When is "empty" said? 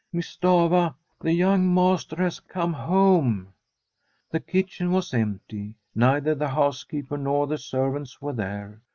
5.13-5.75